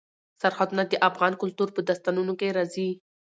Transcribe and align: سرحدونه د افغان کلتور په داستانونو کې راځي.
سرحدونه 0.41 0.83
د 0.87 0.93
افغان 1.09 1.33
کلتور 1.41 1.67
په 1.73 1.81
داستانونو 1.89 2.33
کې 2.39 2.47
راځي. 2.57 2.89